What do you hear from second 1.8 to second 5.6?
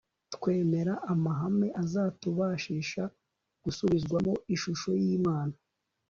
azatubashisha gusubizwamo ishusho y'imana